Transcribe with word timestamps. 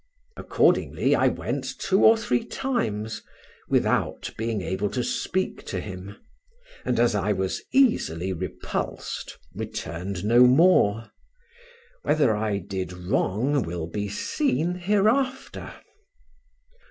Accordingly, 0.35 1.13
I 1.13 1.27
went 1.27 1.77
two 1.77 2.03
or 2.03 2.17
three 2.17 2.43
times, 2.43 3.21
without 3.69 4.31
being 4.35 4.63
able 4.63 4.89
to 4.89 5.03
speak 5.03 5.63
to 5.67 5.79
him, 5.79 6.15
and 6.83 6.99
as 6.99 7.13
I 7.13 7.33
was 7.33 7.61
easily 7.71 8.33
repulsed, 8.33 9.37
returned 9.53 10.25
no 10.25 10.47
more; 10.47 11.11
whether 12.01 12.35
I 12.35 12.57
did 12.57 12.91
wrong 12.93 13.61
will 13.61 13.85
be 13.85 14.09
seen 14.09 14.73
hereafter. 14.73 15.71